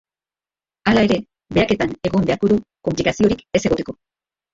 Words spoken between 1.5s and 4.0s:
behaketan egon beharko du, konplikaziorik ez egoteko.